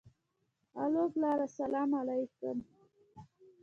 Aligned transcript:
الو 0.81 1.03
پلاره 1.13 1.47
سلام 1.59 1.89
عليک. 2.01 2.33